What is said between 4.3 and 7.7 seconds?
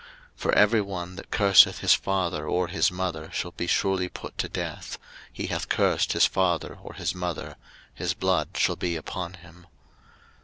to death: he hath cursed his father or his mother;